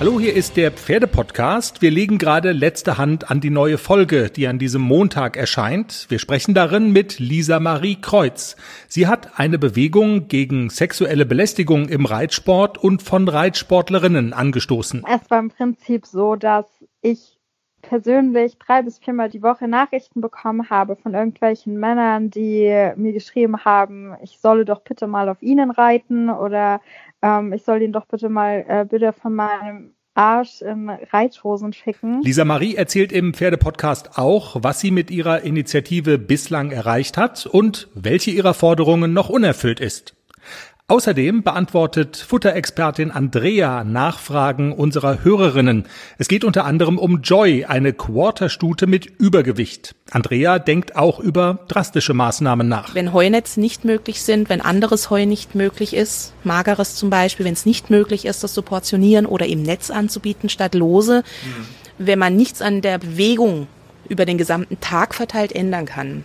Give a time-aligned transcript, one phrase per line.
[0.00, 1.82] Hallo, hier ist der Pferdepodcast.
[1.82, 6.06] Wir legen gerade letzte Hand an die neue Folge, die an diesem Montag erscheint.
[6.08, 8.56] Wir sprechen darin mit Lisa Marie Kreuz.
[8.88, 15.04] Sie hat eine Bewegung gegen sexuelle Belästigung im Reitsport und von Reitsportlerinnen angestoßen.
[15.06, 16.64] Es war im Prinzip so, dass
[17.02, 17.38] ich
[17.90, 23.64] persönlich drei bis viermal die Woche Nachrichten bekommen habe von irgendwelchen Männern, die mir geschrieben
[23.64, 26.80] haben, ich solle doch bitte mal auf ihnen reiten oder
[27.20, 32.22] ähm, ich soll ihn doch bitte mal äh, bitte von meinem Arsch in Reithosen schicken.
[32.22, 37.88] Lisa Marie erzählt im Pferdepodcast auch, was sie mit ihrer Initiative bislang erreicht hat und
[37.94, 40.14] welche ihrer Forderungen noch unerfüllt ist.
[40.90, 45.84] Außerdem beantwortet Futterexpertin Andrea Nachfragen unserer Hörerinnen.
[46.18, 49.94] Es geht unter anderem um Joy, eine Quarterstute mit Übergewicht.
[50.10, 52.92] Andrea denkt auch über drastische Maßnahmen nach.
[52.92, 57.52] Wenn Heunetz nicht möglich sind, wenn anderes Heu nicht möglich ist, mageres zum Beispiel, wenn
[57.52, 62.04] es nicht möglich ist, das zu portionieren oder im Netz anzubieten statt lose, mhm.
[62.04, 63.68] wenn man nichts an der Bewegung
[64.08, 66.24] über den gesamten Tag verteilt ändern kann,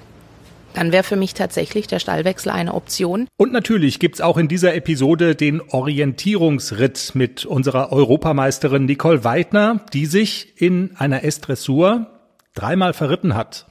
[0.75, 3.27] dann wäre für mich tatsächlich der Stallwechsel eine Option.
[3.37, 10.05] Und natürlich gibt's auch in dieser Episode den Orientierungsritt mit unserer Europameisterin Nicole Weidner, die
[10.05, 12.07] sich in einer S-Dressur
[12.53, 13.65] dreimal verritten hat.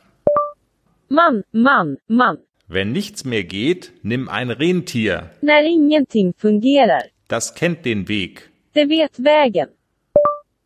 [1.09, 2.39] Mann, Mann, Mann.
[2.67, 5.31] Wenn nichts mehr geht, nimm ein Rentier.
[5.43, 7.05] När ingenting fungerar.
[7.29, 8.51] Das kennt den Weg.
[8.75, 9.69] Det vet vägen.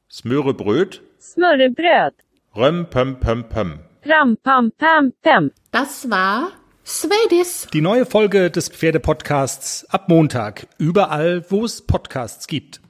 [0.09, 1.03] Smörebröt.
[1.21, 2.15] Smörrebröd.
[2.57, 3.81] Röm, pöm, pöm, pöm.
[4.05, 5.51] Ram, pam, pam, pam.
[5.73, 6.53] Das war
[6.87, 7.67] Swedis.
[7.73, 10.69] Die neue Folge des Pferdepodcasts ab Montag.
[10.79, 12.81] Überall, wo es Podcasts gibt.